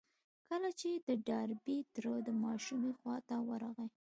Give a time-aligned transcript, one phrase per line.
[0.49, 3.87] کله چې د ډاربي تره د ماشومې خواته ورغی.